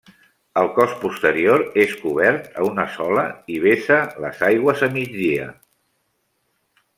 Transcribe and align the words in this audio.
El 0.59 0.69
cos 0.77 0.93
posterior 1.01 1.63
és 1.83 1.93
cobert 2.05 2.57
a 2.61 2.65
una 2.69 2.85
sola 2.95 3.27
i 3.57 3.61
vessa 3.67 4.01
les 4.25 4.41
aigües 4.51 4.83
a 4.89 4.91
migdia. 4.97 5.47